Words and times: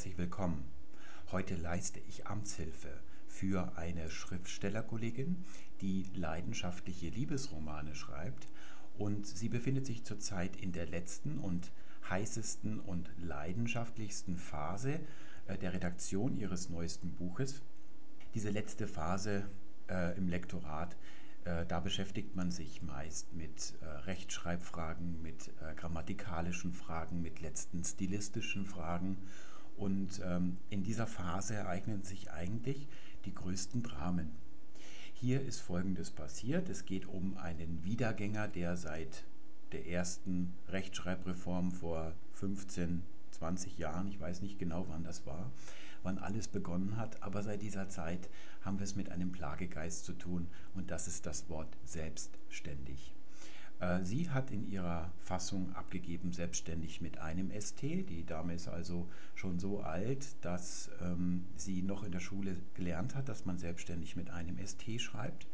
herzlich 0.00 0.16
willkommen. 0.16 0.64
Heute 1.30 1.56
leiste 1.56 2.00
ich 2.08 2.26
Amtshilfe 2.26 2.88
für 3.28 3.76
eine 3.76 4.08
Schriftstellerkollegin, 4.08 5.44
die 5.82 6.06
leidenschaftliche 6.14 7.10
Liebesromane 7.10 7.94
schreibt 7.94 8.48
und 8.96 9.26
sie 9.26 9.50
befindet 9.50 9.84
sich 9.84 10.02
zurzeit 10.02 10.56
in 10.56 10.72
der 10.72 10.86
letzten 10.86 11.36
und 11.36 11.70
heißesten 12.08 12.80
und 12.80 13.10
leidenschaftlichsten 13.18 14.38
Phase 14.38 15.00
äh, 15.48 15.58
der 15.58 15.74
Redaktion 15.74 16.34
ihres 16.34 16.70
neuesten 16.70 17.10
Buches. 17.12 17.60
Diese 18.32 18.48
letzte 18.48 18.86
Phase 18.86 19.50
äh, 19.90 20.16
im 20.16 20.30
Lektorat 20.30 20.96
äh, 21.44 21.64
da 21.66 21.80
beschäftigt 21.80 22.36
man 22.36 22.50
sich 22.50 22.82
meist 22.82 23.32
mit 23.32 23.74
äh, 23.80 23.86
Rechtschreibfragen, 23.86 25.22
mit 25.22 25.48
äh, 25.48 25.74
grammatikalischen 25.74 26.72
Fragen, 26.72 27.22
mit 27.22 27.40
letzten 27.40 27.82
stilistischen 27.82 28.66
Fragen. 28.66 29.16
Und 29.80 30.20
ähm, 30.22 30.58
in 30.68 30.82
dieser 30.82 31.06
Phase 31.06 31.54
ereignen 31.54 32.02
sich 32.02 32.30
eigentlich 32.30 32.86
die 33.24 33.34
größten 33.34 33.82
Dramen. 33.82 34.30
Hier 35.14 35.40
ist 35.40 35.60
Folgendes 35.60 36.10
passiert. 36.10 36.68
Es 36.68 36.84
geht 36.84 37.06
um 37.06 37.38
einen 37.38 37.82
Wiedergänger, 37.82 38.46
der 38.46 38.76
seit 38.76 39.24
der 39.72 39.86
ersten 39.86 40.52
Rechtschreibreform 40.68 41.72
vor 41.72 42.12
15, 42.34 43.02
20 43.30 43.78
Jahren, 43.78 44.08
ich 44.08 44.20
weiß 44.20 44.42
nicht 44.42 44.58
genau 44.58 44.84
wann 44.88 45.04
das 45.04 45.24
war, 45.24 45.50
wann 46.02 46.18
alles 46.18 46.48
begonnen 46.48 46.96
hat, 46.98 47.22
aber 47.22 47.42
seit 47.42 47.62
dieser 47.62 47.88
Zeit 47.88 48.28
haben 48.62 48.78
wir 48.78 48.84
es 48.84 48.96
mit 48.96 49.10
einem 49.10 49.32
Plagegeist 49.32 50.04
zu 50.04 50.12
tun 50.12 50.48
und 50.74 50.90
das 50.90 51.08
ist 51.08 51.24
das 51.24 51.48
Wort 51.48 51.78
selbstständig. 51.84 53.14
Äh, 53.80 54.04
sie 54.04 54.30
hat 54.30 54.50
in 54.50 54.70
ihrer 54.70 55.10
Fassung 55.18 55.74
abgegeben, 55.74 56.32
selbstständig 56.32 57.00
mit 57.00 57.18
einem 57.18 57.50
ST. 57.58 57.82
Die 57.82 58.24
Dame 58.26 58.54
ist 58.54 58.68
also 58.68 59.08
schon 59.34 59.58
so 59.58 59.80
alt, 59.80 60.26
dass 60.42 60.90
ähm, 61.02 61.46
sie 61.56 61.82
noch 61.82 62.04
in 62.04 62.12
der 62.12 62.20
Schule 62.20 62.56
gelernt 62.74 63.14
hat, 63.14 63.28
dass 63.28 63.46
man 63.46 63.58
selbstständig 63.58 64.16
mit 64.16 64.30
einem 64.30 64.58
ST 64.64 65.00
schreibt. 65.00 65.46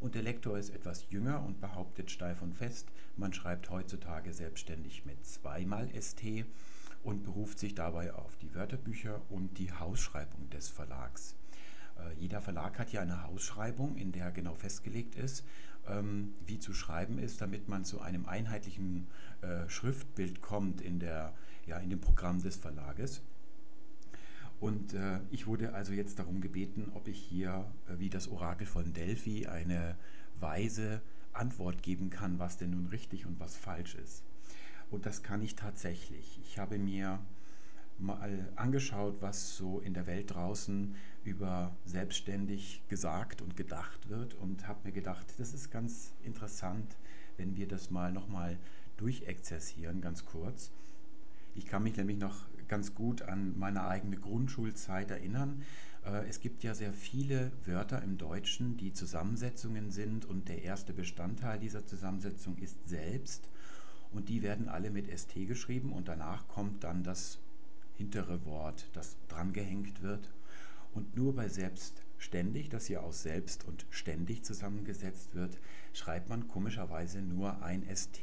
Und 0.00 0.14
der 0.14 0.22
Lektor 0.22 0.58
ist 0.58 0.70
etwas 0.70 1.06
jünger 1.10 1.42
und 1.44 1.60
behauptet 1.60 2.10
steif 2.10 2.42
und 2.42 2.54
fest, 2.54 2.88
man 3.16 3.32
schreibt 3.32 3.70
heutzutage 3.70 4.32
selbstständig 4.34 5.06
mit 5.06 5.24
zweimal 5.24 5.88
ST 5.98 6.44
und 7.02 7.24
beruft 7.24 7.58
sich 7.58 7.74
dabei 7.74 8.12
auf 8.12 8.36
die 8.36 8.54
Wörterbücher 8.54 9.22
und 9.30 9.58
die 9.58 9.72
Hausschreibung 9.72 10.50
des 10.50 10.68
Verlags. 10.68 11.34
Äh, 11.98 12.14
jeder 12.18 12.40
Verlag 12.40 12.78
hat 12.78 12.92
ja 12.92 13.00
eine 13.00 13.22
Hausschreibung, 13.24 13.96
in 13.96 14.12
der 14.12 14.30
genau 14.32 14.54
festgelegt 14.54 15.14
ist, 15.14 15.44
ähm, 15.88 16.34
wie 16.46 16.58
zu 16.58 16.72
schreiben 16.72 17.18
ist, 17.18 17.40
damit 17.40 17.68
man 17.68 17.84
zu 17.84 18.00
einem 18.00 18.26
einheitlichen 18.26 19.06
äh, 19.42 19.68
Schriftbild 19.68 20.42
kommt 20.42 20.80
in, 20.80 20.98
der, 20.98 21.34
ja, 21.66 21.78
in 21.78 21.90
dem 21.90 22.00
Programm 22.00 22.42
des 22.42 22.56
Verlages. 22.56 23.22
Und 24.58 24.94
äh, 24.94 25.20
ich 25.30 25.46
wurde 25.46 25.74
also 25.74 25.92
jetzt 25.92 26.18
darum 26.18 26.40
gebeten, 26.40 26.90
ob 26.94 27.08
ich 27.08 27.18
hier, 27.18 27.66
äh, 27.88 27.98
wie 27.98 28.08
das 28.08 28.28
Orakel 28.28 28.66
von 28.66 28.92
Delphi, 28.92 29.46
eine 29.46 29.96
weise 30.40 31.02
Antwort 31.32 31.82
geben 31.82 32.10
kann, 32.10 32.38
was 32.38 32.56
denn 32.56 32.70
nun 32.70 32.86
richtig 32.86 33.26
und 33.26 33.38
was 33.38 33.56
falsch 33.56 33.94
ist. 33.96 34.22
Und 34.90 35.04
das 35.04 35.22
kann 35.22 35.42
ich 35.42 35.56
tatsächlich. 35.56 36.40
Ich 36.44 36.58
habe 36.58 36.78
mir 36.78 37.18
mal 37.98 38.48
angeschaut, 38.56 39.16
was 39.20 39.56
so 39.56 39.80
in 39.80 39.94
der 39.94 40.06
Welt 40.06 40.34
draußen 40.34 40.94
über 41.24 41.74
selbstständig 41.84 42.82
gesagt 42.88 43.42
und 43.42 43.56
gedacht 43.56 44.08
wird 44.08 44.34
und 44.34 44.68
habe 44.68 44.80
mir 44.84 44.92
gedacht, 44.92 45.26
das 45.38 45.54
ist 45.54 45.70
ganz 45.70 46.12
interessant, 46.22 46.96
wenn 47.36 47.56
wir 47.56 47.66
das 47.66 47.90
mal 47.90 48.12
nochmal 48.12 48.58
durchexerzieren, 48.96 50.00
ganz 50.00 50.24
kurz. 50.24 50.70
Ich 51.54 51.66
kann 51.66 51.82
mich 51.82 51.96
nämlich 51.96 52.18
noch 52.18 52.46
ganz 52.68 52.94
gut 52.94 53.22
an 53.22 53.58
meine 53.58 53.86
eigene 53.86 54.16
Grundschulzeit 54.16 55.10
erinnern. 55.10 55.62
Äh, 56.04 56.26
es 56.28 56.40
gibt 56.40 56.62
ja 56.62 56.74
sehr 56.74 56.92
viele 56.92 57.52
Wörter 57.64 58.02
im 58.02 58.18
Deutschen, 58.18 58.76
die 58.76 58.92
Zusammensetzungen 58.92 59.90
sind 59.90 60.24
und 60.24 60.48
der 60.48 60.62
erste 60.62 60.92
Bestandteil 60.92 61.58
dieser 61.58 61.86
Zusammensetzung 61.86 62.58
ist 62.58 62.88
selbst 62.88 63.48
und 64.12 64.28
die 64.28 64.42
werden 64.42 64.68
alle 64.68 64.90
mit 64.90 65.06
ST 65.16 65.34
geschrieben 65.46 65.92
und 65.92 66.08
danach 66.08 66.46
kommt 66.48 66.84
dann 66.84 67.02
das 67.02 67.38
hintere 67.96 68.44
Wort, 68.44 68.88
das 68.92 69.16
drangehängt 69.28 70.02
wird. 70.02 70.30
Und 70.94 71.16
nur 71.16 71.34
bei 71.34 71.48
selbstständig, 71.48 72.68
das 72.68 72.86
hier 72.86 73.02
aus 73.02 73.22
selbst 73.22 73.66
und 73.66 73.86
ständig 73.90 74.44
zusammengesetzt 74.44 75.34
wird, 75.34 75.58
schreibt 75.92 76.28
man 76.28 76.48
komischerweise 76.48 77.20
nur 77.20 77.62
ein 77.62 77.84
ST. 77.94 78.20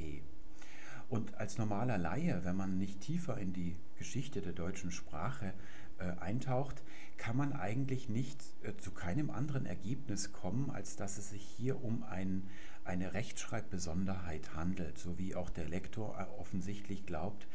Und 1.09 1.35
als 1.35 1.57
normaler 1.57 1.97
Laie, 1.97 2.43
wenn 2.43 2.55
man 2.55 2.77
nicht 2.77 3.01
tiefer 3.01 3.37
in 3.37 3.53
die 3.53 3.75
Geschichte 3.97 4.41
der 4.41 4.53
deutschen 4.53 4.91
Sprache 4.91 5.53
äh, 5.99 6.05
eintaucht, 6.19 6.81
kann 7.17 7.37
man 7.37 7.53
eigentlich 7.53 8.09
nicht 8.09 8.41
äh, 8.63 8.75
zu 8.77 8.91
keinem 8.91 9.29
anderen 9.29 9.65
Ergebnis 9.65 10.31
kommen, 10.31 10.71
als 10.71 10.95
dass 10.95 11.17
es 11.17 11.29
sich 11.29 11.43
hier 11.43 11.83
um 11.83 12.03
ein, 12.03 12.49
eine 12.83 13.13
Rechtschreibbesonderheit 13.13 14.55
handelt, 14.55 14.97
so 14.97 15.17
wie 15.19 15.35
auch 15.35 15.49
der 15.49 15.67
Lektor 15.69 16.17
äh, 16.19 16.39
offensichtlich 16.39 17.05
glaubt, 17.05 17.47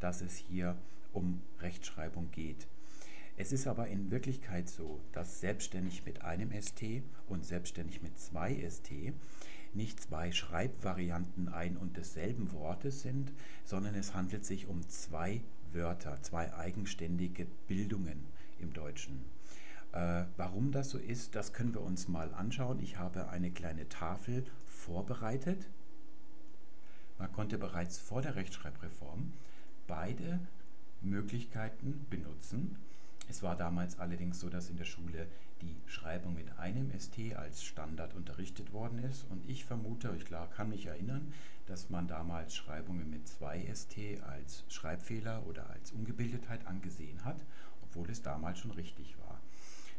dass 0.00 0.20
es 0.20 0.36
hier 0.36 0.76
um 1.14 1.40
Rechtschreibung 1.60 2.30
geht. 2.30 2.66
Es 3.36 3.52
ist 3.52 3.66
aber 3.66 3.88
in 3.88 4.10
Wirklichkeit 4.10 4.68
so, 4.68 5.00
dass 5.12 5.40
selbstständig 5.40 6.04
mit 6.04 6.22
einem 6.22 6.52
ST 6.52 7.02
und 7.26 7.44
selbstständig 7.44 8.02
mit 8.02 8.18
zwei 8.18 8.54
ST 8.68 8.90
nicht 9.74 10.00
zwei 10.00 10.30
Schreibvarianten 10.30 11.48
ein 11.48 11.76
und 11.76 11.96
desselben 11.96 12.52
Wortes 12.52 13.02
sind, 13.02 13.32
sondern 13.64 13.96
es 13.96 14.14
handelt 14.14 14.44
sich 14.44 14.68
um 14.68 14.88
zwei 14.88 15.40
Wörter, 15.72 16.22
zwei 16.22 16.54
eigenständige 16.54 17.46
Bildungen 17.66 18.24
im 18.60 18.72
Deutschen. 18.72 19.24
Äh, 19.92 20.24
warum 20.36 20.70
das 20.70 20.90
so 20.90 20.98
ist, 20.98 21.34
das 21.34 21.52
können 21.52 21.74
wir 21.74 21.82
uns 21.82 22.06
mal 22.08 22.32
anschauen. 22.34 22.78
Ich 22.80 22.98
habe 22.98 23.28
eine 23.30 23.50
kleine 23.50 23.88
Tafel 23.88 24.44
vorbereitet. 24.66 25.68
Man 27.18 27.32
konnte 27.32 27.58
bereits 27.58 27.98
vor 27.98 28.22
der 28.22 28.36
Rechtschreibreform 28.36 29.32
beide 29.86 30.40
Möglichkeiten 31.04 32.06
benutzen. 32.10 32.76
Es 33.28 33.42
war 33.42 33.56
damals 33.56 33.98
allerdings 33.98 34.40
so, 34.40 34.48
dass 34.48 34.70
in 34.70 34.76
der 34.76 34.84
Schule 34.84 35.26
die 35.62 35.76
Schreibung 35.86 36.34
mit 36.34 36.58
einem 36.58 36.90
ST 36.98 37.34
als 37.36 37.64
Standard 37.64 38.14
unterrichtet 38.14 38.72
worden 38.72 38.98
ist 39.04 39.24
und 39.30 39.48
ich 39.48 39.64
vermute, 39.64 40.14
ich 40.16 40.24
klar 40.24 40.48
kann 40.50 40.68
mich 40.68 40.86
erinnern, 40.86 41.32
dass 41.66 41.88
man 41.88 42.06
damals 42.06 42.54
Schreibungen 42.54 43.08
mit 43.08 43.26
zwei 43.26 43.64
ST 43.72 43.96
als 44.28 44.64
Schreibfehler 44.68 45.46
oder 45.46 45.70
als 45.70 45.92
Ungebildetheit 45.92 46.66
angesehen 46.66 47.24
hat, 47.24 47.42
obwohl 47.82 48.10
es 48.10 48.22
damals 48.22 48.58
schon 48.58 48.72
richtig 48.72 49.16
war. 49.18 49.40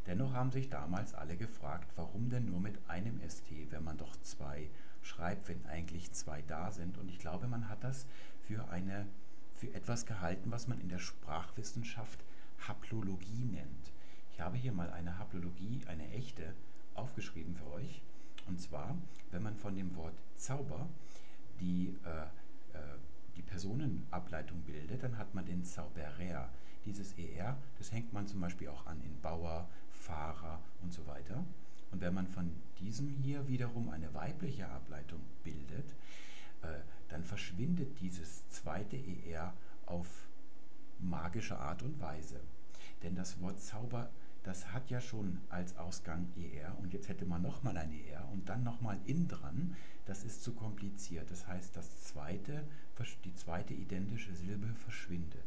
Dennoch 0.06 0.34
haben 0.34 0.52
sich 0.52 0.70
damals 0.70 1.16
alle 1.16 1.36
gefragt, 1.36 1.92
warum 1.96 2.30
denn 2.30 2.46
nur 2.46 2.60
mit 2.60 2.78
einem 2.88 3.20
ST, 3.28 3.50
wenn 3.72 3.84
man 3.84 3.98
doch 3.98 4.16
zwei 4.22 4.70
schreibt, 5.02 5.48
wenn 5.50 5.66
eigentlich 5.66 6.12
zwei 6.12 6.44
da 6.44 6.72
sind. 6.72 6.98
Und 6.98 7.10
ich 7.10 7.18
glaube, 7.18 7.48
man 7.48 7.70
hat 7.70 7.84
das 7.84 8.06
für 8.48 8.70
eine 8.70 9.08
für 9.56 9.74
etwas 9.74 10.06
gehalten, 10.06 10.52
was 10.52 10.68
man 10.68 10.80
in 10.82 10.90
der 10.90 11.00
Sprachwissenschaft 11.00 12.24
Haplologie 12.68 13.46
nennt. 13.46 13.92
Ich 14.32 14.42
habe 14.42 14.58
hier 14.58 14.74
mal 14.74 14.90
eine 14.92 15.18
Haplologie, 15.18 15.82
eine 15.88 16.10
echte, 16.12 16.54
aufgeschrieben 16.94 17.56
für 17.56 17.72
euch. 17.72 18.02
Und 18.48 18.60
zwar, 18.60 18.98
wenn 19.32 19.44
man 19.44 19.56
von 19.56 19.76
dem 19.76 19.96
Wort 19.96 20.16
Zauber 20.36 20.88
die, 21.60 21.96
äh, 22.06 22.78
äh, 22.78 22.98
die 23.36 23.42
Personenableitung 23.42 24.62
bildet, 24.62 25.04
dann 25.04 25.18
hat 25.18 25.34
man 25.34 25.46
den 25.46 25.64
Zauberer. 25.64 26.50
Dieses 26.86 27.14
ER, 27.18 27.58
das 27.80 27.92
hängt 27.92 28.14
man 28.14 28.28
zum 28.28 28.42
Beispiel 28.42 28.68
auch 28.68 28.86
an 28.86 29.02
in 29.02 29.20
Bauer, 29.20 29.68
Fahrer 29.90 30.62
und 30.84 30.94
so 30.94 31.08
weiter. 31.08 31.44
Und 31.92 32.02
wenn 32.02 32.14
man 32.14 32.28
von 32.28 32.52
diesem 32.80 33.08
hier 33.08 33.48
wiederum 33.48 33.90
eine 33.90 34.14
weibliche 34.14 34.68
Ableitung 34.68 35.22
bildet, 35.44 35.96
dann 37.10 37.24
verschwindet 37.24 38.00
dieses 38.00 38.48
zweite 38.50 38.98
ER 38.98 39.54
auf 39.86 40.28
magische 41.00 41.58
Art 41.58 41.84
und 41.84 42.00
Weise. 42.00 42.40
Denn 43.04 43.16
das 43.16 43.40
Wort 43.42 43.60
Zauber, 43.60 44.10
das 44.44 44.72
hat 44.74 44.90
ja 44.90 45.02
schon 45.02 45.42
als 45.50 45.78
Ausgang 45.78 46.28
ER 46.38 46.78
und 46.80 46.94
jetzt 46.94 47.10
hätte 47.10 47.26
man 47.26 47.42
nochmal 47.42 47.78
ein 47.78 47.92
ER 47.92 48.28
und 48.32 48.48
dann 48.50 48.64
nochmal 48.64 49.00
in 49.06 49.28
dran. 49.28 49.76
Das 50.06 50.24
ist 50.24 50.44
zu 50.44 50.54
kompliziert. 50.54 51.30
Das 51.32 51.48
heißt, 51.48 51.76
das 51.76 52.04
zweite, 52.04 52.64
die 53.24 53.34
zweite 53.34 53.74
identische 53.74 54.36
Silbe 54.36 54.68
verschwindet. 54.76 55.44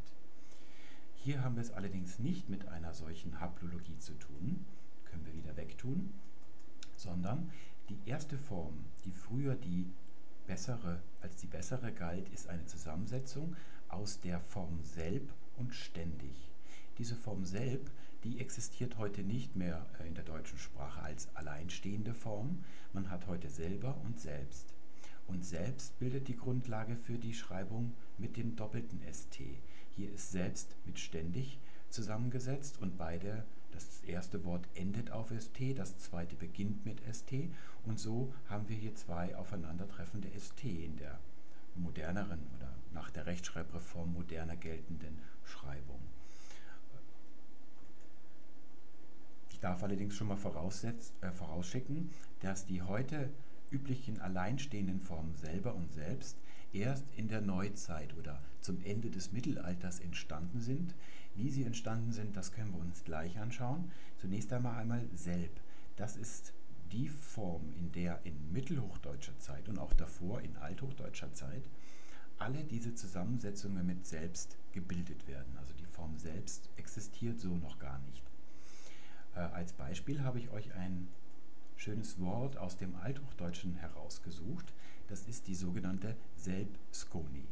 Hier 1.15 1.43
haben 1.43 1.57
wir 1.57 1.63
es 1.63 1.73
allerdings 1.73 2.19
nicht 2.19 2.49
mit 2.49 2.67
einer 2.69 2.95
solchen 2.95 3.41
Haplologie 3.41 3.99
zu 3.99 4.15
tun, 4.15 4.65
können 5.05 5.27
wir 5.27 5.35
wieder 5.35 5.57
wegtun, 5.57 6.13
sondern 6.97 7.51
die 7.89 7.99
erste 8.07 8.39
Form, 8.39 8.85
die 9.05 9.13
früher 9.13 9.55
die 9.55 9.91
bessere 10.49 11.01
als 11.21 11.37
die 11.37 11.47
bessere 11.47 11.93
galt, 11.93 12.29
ist 12.31 12.49
eine 12.49 12.65
Zusammensetzung 12.65 13.55
aus 13.89 14.21
der 14.21 14.41
Form 14.41 14.83
selb 14.83 15.33
und 15.57 15.75
ständig. 15.75 16.51
Diese 16.97 17.15
Form 17.15 17.45
selb, 17.45 17.91
die 18.25 18.41
existiert 18.41 18.99
heute 18.99 19.23
nicht 19.23 19.55
mehr 19.55 19.87
äh, 20.01 20.09
in 20.09 20.15
der 20.15 20.25
deutschen 20.25 20.59
Sprache 20.59 21.01
als 21.03 21.29
alleinstehende 21.37 22.15
Form. 22.15 22.65
Man 22.93 23.11
hat 23.11 23.27
heute 23.27 23.49
selber 23.49 23.97
und 24.05 24.19
selbst. 24.19 24.75
Und 25.27 25.45
selbst 25.45 25.99
bildet 25.99 26.27
die 26.29 26.37
Grundlage 26.37 26.97
für 26.97 27.19
die 27.19 27.35
Schreibung 27.35 27.95
mit 28.17 28.37
dem 28.37 28.57
doppelten 28.57 29.01
ST. 29.13 29.39
Hier 29.95 30.13
ist 30.13 30.33
selbst 30.33 30.75
mit 30.87 30.99
ständig 30.99 31.61
zusammengesetzt 31.91 32.81
und 32.81 32.97
beide, 32.97 33.45
das 33.73 34.01
erste 34.05 34.45
Wort 34.45 34.67
endet 34.75 35.11
auf 35.11 35.31
ST, 35.31 35.79
das 35.79 35.99
zweite 35.99 36.37
beginnt 36.37 36.85
mit 36.85 37.01
ST 37.13 37.33
und 37.85 37.99
so 37.99 38.33
haben 38.49 38.69
wir 38.69 38.77
hier 38.77 38.95
zwei 38.95 39.37
aufeinandertreffende 39.37 40.29
ST 40.39 40.65
in 40.65 40.97
der 40.97 41.19
moderneren 41.75 42.41
oder 42.57 42.75
nach 42.93 43.11
der 43.11 43.27
Rechtschreibreform 43.27 44.13
moderner 44.13 44.57
geltenden 44.57 45.19
Schreibung. 45.45 46.01
Ich 49.51 49.61
darf 49.61 49.83
allerdings 49.83 50.15
schon 50.15 50.29
mal 50.29 50.37
äh, 50.37 51.31
vorausschicken, 51.33 52.11
dass 52.41 52.67
die 52.67 52.83
heute 52.83 53.29
üblichen 53.71 54.21
alleinstehenden 54.21 55.01
Formen 55.01 55.35
selber 55.35 55.75
und 55.75 55.93
selbst 55.93 56.39
erst 56.73 57.05
in 57.17 57.29
der 57.29 57.41
Neuzeit 57.41 58.15
oder 58.17 58.43
zum 58.61 58.83
Ende 58.85 59.11
des 59.11 59.33
Mittelalters 59.33 60.01
entstanden 60.01 60.61
sind. 60.61 60.95
Wie 61.35 61.51
sie 61.51 61.65
entstanden 61.65 62.13
sind, 62.13 62.37
das 62.37 62.53
können 62.53 62.73
wir 62.73 62.81
uns 62.81 63.05
gleich 63.05 63.39
anschauen. 63.39 63.91
Zunächst 64.17 64.53
einmal 64.53 64.79
einmal 64.79 65.07
selb. 65.15 65.61
Das 65.97 66.17
ist 66.17 66.53
die 66.93 67.09
Form, 67.09 67.73
in 67.77 67.93
der 67.93 68.21
in 68.25 68.53
mittelhochdeutscher 68.53 69.39
Zeit 69.39 69.69
und 69.69 69.79
auch 69.79 69.93
davor 69.93 70.41
in 70.41 70.57
althochdeutscher 70.57 71.33
Zeit 71.33 71.69
alle 72.39 72.65
diese 72.65 72.95
Zusammensetzungen 72.95 73.85
mit 73.85 74.07
selbst 74.07 74.57
gebildet 74.73 75.27
werden. 75.27 75.57
Also 75.59 75.75
die 75.75 75.87
Form 75.87 76.17
selbst 76.19 76.71
existiert 76.77 77.41
so 77.41 77.57
noch 77.57 77.79
gar 77.79 77.99
nicht. 78.01 78.23
Äh, 79.35 79.41
als 79.41 79.73
Beispiel 79.73 80.23
habe 80.23 80.39
ich 80.39 80.51
euch 80.51 80.73
ein 80.75 81.09
schönes 81.77 82.21
Wort 82.21 82.57
aus 82.57 82.77
dem 82.77 82.95
Althochdeutschen 82.97 83.75
herausgesucht. 83.75 84.73
Das 85.09 85.27
ist 85.27 85.47
die 85.47 85.55
sogenannte 85.55 86.17
Selbskoni. 86.37 87.47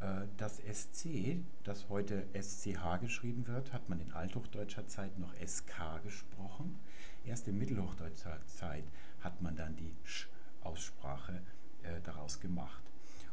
Äh, 0.00 0.26
das 0.36 0.58
SC, 0.58 1.38
das 1.62 1.88
heute 1.88 2.26
SCH 2.34 3.00
geschrieben 3.00 3.46
wird, 3.46 3.72
hat 3.72 3.88
man 3.88 4.00
in 4.00 4.12
althochdeutscher 4.12 4.86
Zeit 4.88 5.16
noch 5.18 5.32
SK 5.34 6.02
gesprochen. 6.02 6.78
Erst 7.24 7.46
in 7.46 7.58
mittelhochdeutscher 7.58 8.38
Zeit 8.46 8.84
hat 9.20 9.40
man 9.42 9.54
dann 9.54 9.76
die 9.76 9.94
Sch-Aussprache 10.02 11.40
äh, 11.84 12.00
daraus 12.02 12.40
gemacht. 12.40 12.82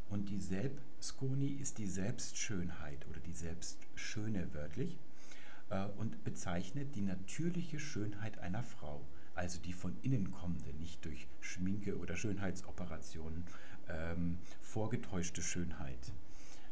Und 0.10 0.30
die 0.30 0.40
Selbskoni 0.40 1.50
ist 1.50 1.80
die 1.80 1.88
Selbstschönheit 1.88 3.07
oder 3.07 3.19
die 3.19 3.34
Selbstschöne 3.34 4.54
wörtlich 4.54 5.00
äh, 5.69 5.86
und 5.98 6.24
bezeichnet 6.24 6.96
die 6.96 7.01
natürliche 7.01 7.80
Schönheit 7.80 8.38
einer 8.38 8.63
Frau 8.63 9.01
also 9.39 9.57
die 9.62 9.71
von 9.71 9.95
innen 10.01 10.31
kommende, 10.31 10.74
nicht 10.74 11.03
durch 11.06 11.27
Schminke 11.39 11.97
oder 11.97 12.18
Schönheitsoperationen 12.18 13.45
ähm, 13.88 14.38
vorgetäuschte 14.62 15.41
Schönheit. 15.41 16.12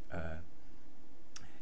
Äh, 0.09 0.37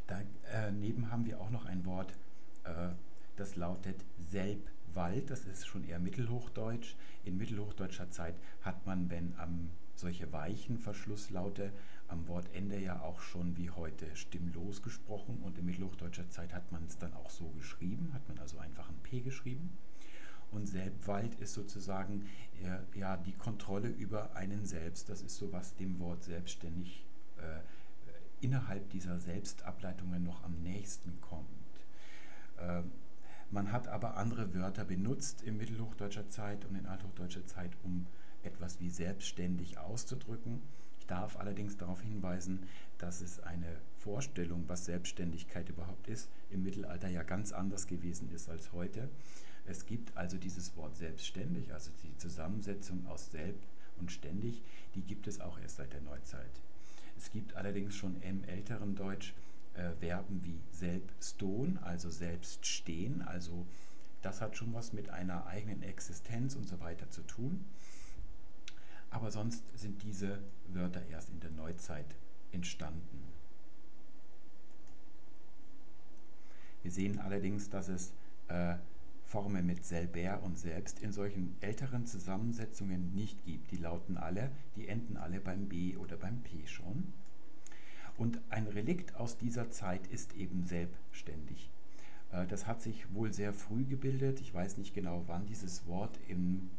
daneben 0.08 1.04
äh, 1.04 1.08
haben 1.08 1.26
wir 1.26 1.40
auch 1.40 1.52
noch 1.52 1.66
ein 1.66 1.86
Wort, 1.86 2.18
äh, 2.64 2.90
das 3.36 3.56
lautet 3.56 4.04
Selbwald, 4.20 5.30
das 5.30 5.46
ist 5.46 5.68
schon 5.68 5.84
eher 5.84 6.00
mittelhochdeutsch. 6.00 6.96
In 7.24 7.38
mittelhochdeutscher 7.38 8.10
Zeit 8.10 8.36
hat 8.62 8.88
man, 8.88 9.12
wenn 9.12 9.36
am 9.38 9.70
solche 9.94 10.34
weichen 10.34 10.80
Verschlusslaute 10.80 11.72
am 12.08 12.28
Wortende 12.28 12.80
ja 12.80 13.02
auch 13.02 13.20
schon 13.22 13.58
wie 13.58 13.70
heute 13.70 14.08
stimmlos 14.16 14.82
gesprochen 14.82 15.38
und 15.44 15.60
in 15.60 15.66
mittelhochdeutscher 15.66 16.30
Zeit 16.30 16.54
hat 16.54 16.72
man 16.72 16.84
es 16.86 16.98
dann 16.98 17.14
auch 17.14 17.30
so 17.30 17.50
geschrieben, 17.50 18.12
hat 18.14 18.28
man 18.28 18.40
also 18.40 18.58
einfach 18.58 18.90
ein 18.90 18.98
P 19.04 19.22
geschrieben. 19.22 19.78
Und 20.56 20.68
Selbwald 20.68 21.36
ist 21.36 21.54
sozusagen 21.54 22.30
äh, 22.64 22.98
ja, 22.98 23.18
die 23.18 23.34
Kontrolle 23.34 23.90
über 23.90 24.36
einen 24.36 24.66
selbst. 24.66 25.10
Das 25.10 25.22
ist 25.22 25.36
so, 25.36 25.52
was 25.52 25.76
dem 25.76 26.00
Wort 26.00 26.24
selbstständig 26.24 27.06
äh, 27.38 27.60
innerhalb 28.40 28.90
dieser 28.90 29.20
Selbstableitungen 29.20 30.24
noch 30.24 30.44
am 30.44 30.62
nächsten 30.62 31.20
kommt. 31.20 31.48
Äh, 32.58 32.84
man 33.52 33.72
hat 33.72 33.90
aber 33.90 34.16
andere 34.18 34.54
Wörter 34.54 34.86
benutzt 34.86 35.42
in 35.42 35.58
mittelhochdeutscher 35.58 36.30
Zeit 36.30 36.64
und 36.66 36.76
in 36.76 36.86
althochdeutscher 36.86 37.46
Zeit, 37.46 37.72
um 37.84 38.08
etwas 38.44 38.80
wie 38.80 38.90
selbstständig 38.90 39.78
auszudrücken. 39.78 40.62
Ich 41.00 41.06
darf 41.06 41.38
allerdings 41.38 41.78
darauf 41.78 42.02
hinweisen, 42.02 42.64
dass 42.98 43.22
es 43.22 43.42
eine 43.42 43.78
Vorstellung, 43.98 44.64
was 44.68 44.86
Selbstständigkeit 44.86 45.68
überhaupt 45.70 46.08
ist, 46.08 46.30
im 46.50 46.64
Mittelalter 46.64 47.10
ja 47.10 47.24
ganz 47.24 47.52
anders 47.52 47.88
gewesen 47.88 48.32
ist 48.32 48.50
als 48.50 48.72
heute. 48.72 49.10
Es 49.68 49.86
gibt 49.86 50.16
also 50.16 50.38
dieses 50.38 50.76
Wort 50.76 50.96
selbstständig, 50.96 51.74
also 51.74 51.92
die 52.04 52.16
Zusammensetzung 52.18 53.06
aus 53.08 53.32
selb 53.32 53.58
und 53.98 54.12
ständig, 54.12 54.62
die 54.94 55.02
gibt 55.02 55.28
es 55.28 55.42
auch 55.42 55.60
erst 55.60 55.78
seit 55.78 55.94
der 55.94 56.02
Neuzeit. 56.02 56.62
Es 57.18 57.32
gibt 57.32 57.56
allerdings 57.56 57.96
schon 57.96 58.22
im 58.22 58.44
älteren 58.44 58.96
Deutsch 58.96 59.34
äh, 59.74 59.92
Verben 60.00 60.44
wie 60.44 60.60
selbston, 60.72 61.80
also 61.80 62.10
selbst 62.10 62.66
stehen, 62.66 63.22
also 63.22 63.66
das 64.22 64.42
hat 64.42 64.58
schon 64.58 64.74
was 64.74 64.92
mit 64.92 65.10
einer 65.10 65.46
eigenen 65.46 65.84
Existenz 65.84 66.56
und 66.56 66.68
so 66.68 66.80
weiter 66.80 67.10
zu 67.12 67.22
tun. 67.22 67.64
Aber 69.12 69.32
sonst 69.32 69.64
sind 69.78 70.02
diese 70.02 70.40
Wörter 70.68 71.06
erst 71.08 71.30
in 71.30 71.40
der 71.40 71.52
Neuzeit 71.52 72.16
entstanden. 72.52 73.24
Wir 76.82 76.92
sehen 76.92 77.20
allerdings, 77.20 77.70
dass 77.70 77.88
es 77.88 78.14
äh, 78.48 78.76
Formen 79.36 79.66
mit 79.66 79.84
selber 79.84 80.42
und 80.44 80.58
selbst 80.58 81.00
in 81.00 81.12
solchen 81.12 81.58
älteren 81.60 82.06
Zusammensetzungen 82.06 83.14
nicht 83.14 83.44
gibt. 83.44 83.70
Die 83.72 83.76
lauten 83.76 84.16
alle, 84.16 84.50
die 84.78 84.88
enden 84.88 85.18
alle 85.18 85.42
beim 85.42 85.68
B 85.68 85.98
oder 85.98 86.16
beim 86.16 86.42
P 86.42 86.66
schon. 86.68 87.12
Und 88.18 88.40
ein 88.50 88.66
Relikt 88.68 89.18
aus 89.18 89.38
dieser 89.38 89.70
Zeit 89.72 90.08
ist 90.08 90.38
eben 90.38 90.64
selbstständig. 90.64 91.70
Äh, 92.32 92.48
das 92.48 92.66
hat 92.66 92.82
sich 92.82 93.14
wohl 93.14 93.34
sehr 93.34 93.52
früh 93.52 93.84
gebildet. 93.84 94.40
Ich 94.40 94.54
weiß 94.54 94.78
nicht 94.78 94.94
genau, 94.94 95.26
wann 95.28 95.46
dieses 95.48 95.86
Wort 95.86 96.18
im 96.30 96.70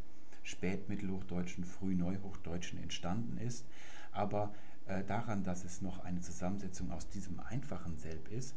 spätmittelhochdeutschen, 0.42 1.62
frühneuhochdeutschen 1.62 2.82
entstanden 2.82 3.36
ist, 3.36 3.66
aber 4.12 4.54
äh, 4.86 5.04
daran, 5.04 5.44
dass 5.44 5.64
es 5.64 5.82
noch 5.82 5.98
eine 6.04 6.22
Zusammensetzung 6.22 6.90
aus 6.90 7.06
diesem 7.10 7.38
einfachen 7.38 7.98
Selb 7.98 8.32
ist, 8.32 8.54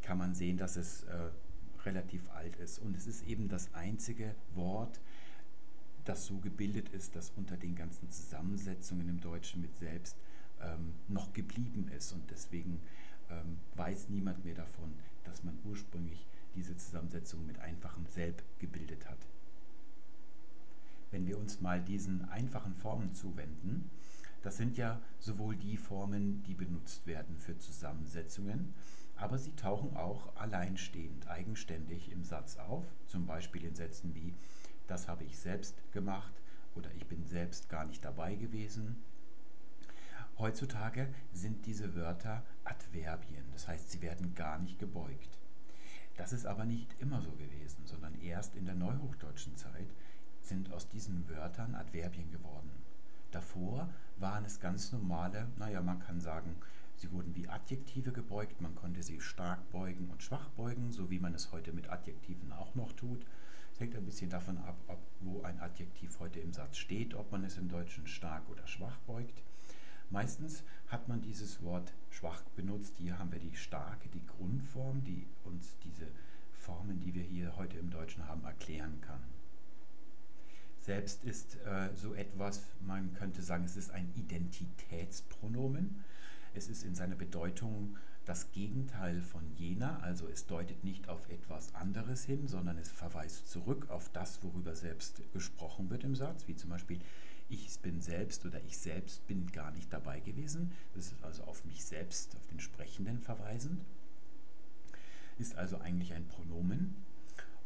kann 0.00 0.16
man 0.16 0.34
sehen, 0.34 0.56
dass 0.56 0.76
es 0.76 1.02
äh, 1.02 1.28
relativ 1.86 2.28
alt 2.30 2.56
ist. 2.56 2.78
Und 2.78 2.96
es 2.96 3.06
ist 3.06 3.26
eben 3.26 3.48
das 3.48 3.72
einzige 3.74 4.34
Wort, 4.54 5.00
das 6.04 6.26
so 6.26 6.38
gebildet 6.38 6.88
ist, 6.90 7.14
das 7.14 7.30
unter 7.36 7.56
den 7.56 7.76
ganzen 7.76 8.10
Zusammensetzungen 8.10 9.08
im 9.08 9.20
Deutschen 9.20 9.60
mit 9.60 9.76
selbst 9.76 10.16
ähm, 10.60 10.94
noch 11.08 11.32
geblieben 11.32 11.88
ist. 11.96 12.12
Und 12.12 12.30
deswegen 12.30 12.80
ähm, 13.30 13.58
weiß 13.74 14.08
niemand 14.08 14.44
mehr 14.44 14.54
davon, 14.54 14.92
dass 15.24 15.44
man 15.44 15.58
ursprünglich 15.64 16.26
diese 16.54 16.76
Zusammensetzung 16.76 17.46
mit 17.46 17.58
einfachem 17.60 18.06
Selb 18.06 18.42
gebildet 18.58 19.08
hat. 19.08 19.18
Wenn 21.10 21.26
wir 21.26 21.38
uns 21.38 21.60
mal 21.60 21.80
diesen 21.80 22.28
einfachen 22.30 22.74
Formen 22.74 23.12
zuwenden, 23.12 23.90
das 24.42 24.56
sind 24.56 24.76
ja 24.76 25.00
sowohl 25.18 25.56
die 25.56 25.76
Formen, 25.76 26.42
die 26.42 26.54
benutzt 26.54 27.06
werden 27.06 27.36
für 27.38 27.56
Zusammensetzungen, 27.58 28.74
aber 29.22 29.38
sie 29.38 29.54
tauchen 29.54 29.96
auch 29.96 30.34
alleinstehend, 30.36 31.28
eigenständig 31.28 32.10
im 32.10 32.24
Satz 32.24 32.56
auf, 32.56 32.84
zum 33.06 33.26
Beispiel 33.26 33.64
in 33.64 33.74
Sätzen 33.74 34.14
wie 34.14 34.34
das 34.88 35.08
habe 35.08 35.24
ich 35.24 35.38
selbst 35.38 35.74
gemacht 35.92 36.34
oder 36.74 36.90
ich 36.94 37.06
bin 37.06 37.24
selbst 37.24 37.68
gar 37.68 37.84
nicht 37.84 38.04
dabei 38.04 38.34
gewesen. 38.34 39.02
Heutzutage 40.38 41.08
sind 41.32 41.66
diese 41.66 41.94
Wörter 41.94 42.42
Adverbien, 42.64 43.44
das 43.52 43.68
heißt, 43.68 43.90
sie 43.90 44.02
werden 44.02 44.34
gar 44.34 44.58
nicht 44.58 44.78
gebeugt. 44.78 45.38
Das 46.16 46.32
ist 46.32 46.44
aber 46.44 46.64
nicht 46.64 46.94
immer 46.98 47.22
so 47.22 47.30
gewesen, 47.32 47.86
sondern 47.86 48.20
erst 48.20 48.56
in 48.56 48.66
der 48.66 48.74
neuhochdeutschen 48.74 49.56
Zeit 49.56 49.94
sind 50.40 50.72
aus 50.72 50.88
diesen 50.88 51.28
Wörtern 51.28 51.74
Adverbien 51.76 52.30
geworden. 52.30 52.70
Davor 53.30 53.88
waren 54.16 54.44
es 54.44 54.60
ganz 54.60 54.92
normale, 54.92 55.48
naja, 55.56 55.80
man 55.80 56.00
kann 56.00 56.20
sagen, 56.20 56.56
Sie 57.02 57.10
wurden 57.10 57.34
wie 57.34 57.48
Adjektive 57.48 58.12
gebeugt, 58.12 58.60
man 58.60 58.76
konnte 58.76 59.02
sie 59.02 59.20
stark 59.20 59.68
beugen 59.72 60.08
und 60.10 60.22
schwach 60.22 60.48
beugen, 60.50 60.92
so 60.92 61.10
wie 61.10 61.18
man 61.18 61.34
es 61.34 61.50
heute 61.50 61.72
mit 61.72 61.90
Adjektiven 61.90 62.52
auch 62.52 62.76
noch 62.76 62.92
tut. 62.92 63.26
Es 63.72 63.80
hängt 63.80 63.96
ein 63.96 64.04
bisschen 64.04 64.30
davon 64.30 64.56
ab, 64.58 64.76
ob, 64.86 65.00
wo 65.18 65.42
ein 65.42 65.58
Adjektiv 65.58 66.20
heute 66.20 66.38
im 66.38 66.52
Satz 66.52 66.76
steht, 66.76 67.14
ob 67.14 67.32
man 67.32 67.42
es 67.42 67.58
im 67.58 67.68
Deutschen 67.68 68.06
stark 68.06 68.48
oder 68.48 68.64
schwach 68.68 69.00
beugt. 69.00 69.42
Meistens 70.10 70.62
hat 70.86 71.08
man 71.08 71.22
dieses 71.22 71.60
Wort 71.64 71.92
schwach 72.08 72.44
benutzt. 72.54 72.96
Hier 72.98 73.18
haben 73.18 73.32
wir 73.32 73.40
die 73.40 73.56
starke, 73.56 74.08
die 74.08 74.24
Grundform, 74.24 75.02
die 75.02 75.26
uns 75.42 75.76
diese 75.80 76.06
Formen, 76.52 77.00
die 77.00 77.14
wir 77.14 77.24
hier 77.24 77.56
heute 77.56 77.78
im 77.78 77.90
Deutschen 77.90 78.28
haben, 78.28 78.44
erklären 78.44 79.00
kann. 79.00 79.24
Selbst 80.78 81.24
ist 81.24 81.56
äh, 81.66 81.92
so 81.96 82.14
etwas, 82.14 82.62
man 82.86 83.12
könnte 83.14 83.42
sagen, 83.42 83.64
es 83.64 83.76
ist 83.76 83.90
ein 83.90 84.12
Identitätspronomen. 84.14 86.04
Es 86.54 86.68
ist 86.68 86.84
in 86.84 86.94
seiner 86.94 87.16
Bedeutung 87.16 87.96
das 88.24 88.52
Gegenteil 88.52 89.20
von 89.20 89.50
jener, 89.56 90.02
also 90.02 90.28
es 90.28 90.46
deutet 90.46 90.84
nicht 90.84 91.08
auf 91.08 91.28
etwas 91.28 91.74
anderes 91.74 92.24
hin, 92.24 92.46
sondern 92.46 92.78
es 92.78 92.90
verweist 92.90 93.50
zurück 93.50 93.90
auf 93.90 94.10
das, 94.10 94.42
worüber 94.42 94.76
selbst 94.76 95.22
gesprochen 95.32 95.90
wird 95.90 96.04
im 96.04 96.14
Satz, 96.14 96.46
wie 96.46 96.54
zum 96.54 96.70
Beispiel 96.70 97.00
ich 97.48 97.78
bin 97.80 98.00
selbst 98.00 98.46
oder 98.46 98.62
ich 98.64 98.78
selbst 98.78 99.26
bin 99.26 99.50
gar 99.52 99.72
nicht 99.72 99.92
dabei 99.92 100.20
gewesen. 100.20 100.72
Das 100.94 101.06
ist 101.06 101.22
also 101.22 101.44
auf 101.44 101.64
mich 101.64 101.84
selbst, 101.84 102.36
auf 102.36 102.46
den 102.46 102.60
Sprechenden 102.60 103.18
verweisend. 103.18 103.84
ist 105.38 105.56
also 105.56 105.78
eigentlich 105.78 106.14
ein 106.14 106.28
Pronomen. 106.28 106.94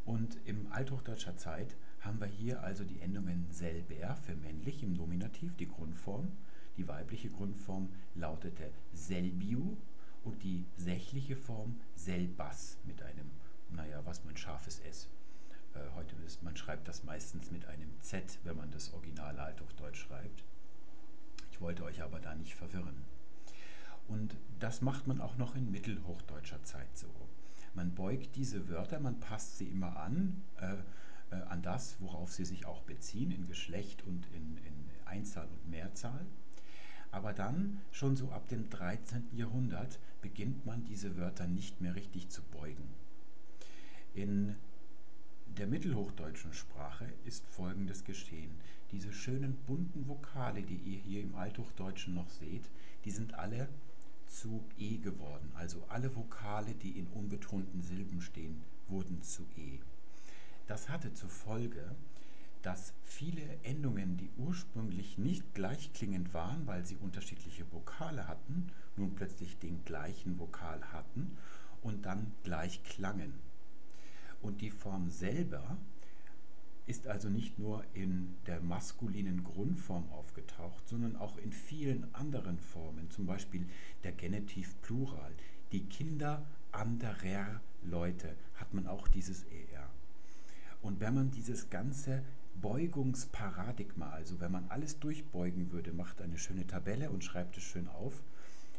Und 0.04 0.38
im 0.44 0.72
althochdeutscher 0.72 1.36
Zeit 1.36 1.76
haben 2.00 2.20
wir 2.20 2.26
hier 2.26 2.62
also 2.62 2.84
die 2.84 3.00
Endungen 3.00 3.46
selber 3.50 4.16
für 4.16 4.36
männlich 4.36 4.82
im 4.82 4.94
Nominativ, 4.94 5.56
die 5.56 5.68
Grundform. 5.68 6.32
Die 6.76 6.88
weibliche 6.88 7.30
Grundform 7.30 7.88
lautete 8.14 8.70
selbiu 8.92 9.76
und 10.24 10.42
die 10.42 10.66
sächliche 10.76 11.36
Form 11.36 11.80
selbas 11.94 12.78
mit 12.84 13.02
einem, 13.02 13.30
naja, 13.70 14.00
was 14.04 14.24
man 14.24 14.36
scharfes 14.36 14.80
S. 14.80 15.08
Äh, 15.74 15.78
heute 15.94 16.16
ist, 16.26 16.42
man 16.42 16.56
schreibt 16.56 16.88
das 16.88 17.04
meistens 17.04 17.50
mit 17.50 17.66
einem 17.66 17.90
Z, 18.00 18.38
wenn 18.44 18.56
man 18.56 18.70
das 18.70 18.92
Original 18.92 19.38
Althochdeutsch 19.38 20.00
schreibt. 20.06 20.44
Ich 21.50 21.60
wollte 21.60 21.84
euch 21.84 22.02
aber 22.02 22.20
da 22.20 22.34
nicht 22.34 22.54
verwirren. 22.54 23.04
Und 24.08 24.36
das 24.58 24.82
macht 24.82 25.06
man 25.06 25.20
auch 25.20 25.36
noch 25.36 25.56
in 25.56 25.70
mittelhochdeutscher 25.70 26.62
Zeit 26.64 26.96
so. 26.96 27.08
Man 27.74 27.94
beugt 27.94 28.36
diese 28.36 28.68
Wörter, 28.68 29.00
man 29.00 29.20
passt 29.20 29.58
sie 29.58 29.68
immer 29.68 29.96
an, 29.96 30.42
äh, 30.60 30.76
äh, 31.30 31.42
an 31.42 31.62
das, 31.62 32.00
worauf 32.00 32.32
sie 32.32 32.44
sich 32.44 32.66
auch 32.66 32.82
beziehen, 32.82 33.30
in 33.30 33.46
Geschlecht 33.46 34.02
und 34.04 34.26
in, 34.32 34.56
in 34.58 34.90
Einzahl 35.04 35.46
und 35.46 35.70
Mehrzahl. 35.70 36.26
Aber 37.16 37.32
dann, 37.32 37.80
schon 37.92 38.14
so 38.14 38.30
ab 38.30 38.46
dem 38.48 38.68
13. 38.68 39.28
Jahrhundert, 39.32 39.98
beginnt 40.20 40.66
man 40.66 40.84
diese 40.84 41.16
Wörter 41.16 41.46
nicht 41.46 41.80
mehr 41.80 41.94
richtig 41.94 42.28
zu 42.28 42.42
beugen. 42.42 42.86
In 44.12 44.54
der 45.46 45.66
mittelhochdeutschen 45.66 46.52
Sprache 46.52 47.06
ist 47.24 47.46
Folgendes 47.46 48.04
geschehen. 48.04 48.50
Diese 48.92 49.14
schönen 49.14 49.56
bunten 49.66 50.06
Vokale, 50.06 50.60
die 50.62 50.76
ihr 50.76 50.98
hier 50.98 51.22
im 51.22 51.34
Althochdeutschen 51.36 52.12
noch 52.12 52.28
seht, 52.28 52.68
die 53.06 53.10
sind 53.10 53.32
alle 53.32 53.70
zu 54.26 54.62
E 54.76 54.98
geworden. 54.98 55.50
Also 55.54 55.82
alle 55.88 56.14
Vokale, 56.14 56.74
die 56.74 56.98
in 56.98 57.06
unbetonten 57.06 57.80
Silben 57.80 58.20
stehen, 58.20 58.60
wurden 58.88 59.22
zu 59.22 59.46
E. 59.56 59.78
Das 60.66 60.90
hatte 60.90 61.14
zur 61.14 61.30
Folge, 61.30 61.96
dass 62.66 62.94
viele 63.04 63.62
Endungen, 63.62 64.16
die 64.16 64.28
ursprünglich 64.38 65.18
nicht 65.18 65.54
gleichklingend 65.54 66.34
waren, 66.34 66.66
weil 66.66 66.84
sie 66.84 66.96
unterschiedliche 66.96 67.64
Vokale 67.70 68.26
hatten, 68.26 68.72
nun 68.96 69.14
plötzlich 69.14 69.56
den 69.60 69.84
gleichen 69.84 70.40
Vokal 70.40 70.82
hatten 70.92 71.36
und 71.80 72.04
dann 72.06 72.32
gleich 72.42 72.82
klangen. 72.82 73.34
Und 74.42 74.62
die 74.62 74.72
Form 74.72 75.10
selber 75.10 75.76
ist 76.86 77.06
also 77.06 77.28
nicht 77.28 77.56
nur 77.56 77.84
in 77.94 78.34
der 78.48 78.60
maskulinen 78.60 79.44
Grundform 79.44 80.10
aufgetaucht, 80.10 80.88
sondern 80.88 81.14
auch 81.14 81.38
in 81.38 81.52
vielen 81.52 82.12
anderen 82.16 82.58
Formen, 82.58 83.10
zum 83.10 83.26
Beispiel 83.26 83.64
der 84.02 84.10
Genitiv 84.10 84.74
Plural. 84.82 85.30
Die 85.70 85.84
Kinder 85.84 86.44
anderer 86.72 87.60
Leute 87.84 88.34
hat 88.56 88.74
man 88.74 88.88
auch 88.88 89.06
dieses 89.06 89.44
ER. 89.44 89.88
Und 90.82 90.98
wenn 90.98 91.14
man 91.14 91.30
dieses 91.30 91.70
ganze 91.70 92.24
Beugungsparadigma, 92.60 94.10
also 94.10 94.40
wenn 94.40 94.52
man 94.52 94.66
alles 94.68 94.98
durchbeugen 94.98 95.72
würde, 95.72 95.92
macht 95.92 96.20
eine 96.20 96.38
schöne 96.38 96.66
Tabelle 96.66 97.10
und 97.10 97.24
schreibt 97.24 97.56
es 97.56 97.64
schön 97.64 97.88
auf, 97.88 98.22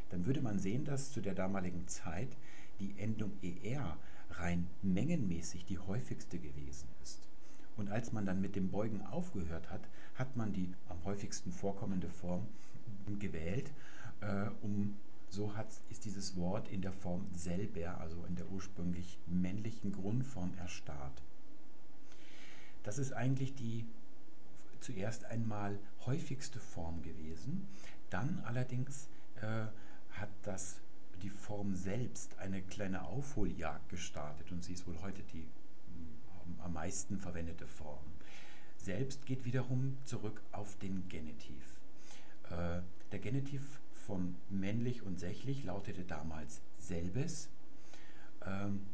dann 0.10 0.26
würde 0.26 0.42
man 0.42 0.60
sehen, 0.60 0.86
dass 0.86 1.12
zu 1.12 1.22
der 1.22 1.36
damaligen 1.36 1.88
Zeit 1.88 2.30
die 2.80 2.98
Endung 2.98 3.32
ER 3.42 3.98
rein 4.32 4.68
mengenmäßig 4.82 5.66
die 5.66 5.80
häufigste 5.80 6.40
gewesen 6.40 6.88
ist. 7.04 7.20
Und 7.76 7.90
als 7.90 8.12
man 8.12 8.26
dann 8.26 8.42
mit 8.42 8.56
dem 8.56 8.72
Beugen 8.72 9.02
aufgehört 9.02 9.70
hat, 9.70 9.82
hat 10.16 10.36
man 10.36 10.54
die 10.54 10.74
am 10.90 11.04
häufigsten 11.06 11.52
vorkommende 11.52 12.10
Form 12.10 12.48
gewählt, 13.20 13.72
äh, 14.22 14.50
um 14.62 14.96
so 15.30 15.56
hat, 15.56 15.68
ist 15.90 16.06
dieses 16.06 16.36
Wort 16.38 16.70
in 16.70 16.82
der 16.82 16.94
Form 16.94 17.26
selber, 17.36 18.00
also 18.00 18.24
in 18.26 18.36
der 18.36 18.50
ursprünglich 18.50 19.20
männlichen 19.28 19.92
Grundform 19.92 20.54
erstarrt. 20.58 21.22
Das 22.88 23.00
ist 23.00 23.12
eigentlich 23.12 23.54
die 23.54 23.86
zuerst 24.80 25.26
einmal 25.26 25.78
häufigste 26.06 26.58
Form 26.58 27.02
gewesen. 27.02 27.68
Dann 28.10 28.40
allerdings 28.46 29.10
äh, 29.42 29.66
hat 30.12 30.30
das 30.44 30.80
die 31.22 31.30
Form 31.30 31.76
selbst 31.76 32.40
eine 32.40 32.62
kleine 32.62 33.04
Aufholjagd 33.04 33.90
gestartet 33.90 34.54
und 34.54 34.64
sie 34.64 34.72
ist 34.72 34.88
wohl 34.88 35.02
heute 35.02 35.22
die 35.34 35.42
mm, 35.42 36.62
am 36.62 36.72
meisten 36.72 37.20
verwendete 37.20 37.68
Form. 37.68 38.06
Selbst 38.78 39.26
geht 39.26 39.44
wiederum 39.44 39.98
zurück 40.06 40.42
auf 40.54 40.78
den 40.78 41.10
Genitiv. 41.10 41.82
Äh, 42.50 42.84
der 43.12 43.20
Genitiv 43.20 43.82
von 43.92 44.38
männlich 44.50 45.04
und 45.04 45.20
sächlich 45.20 45.66
lautete 45.66 46.06
damals 46.06 46.62
selbes. 46.78 47.50
Ähm, 48.46 48.86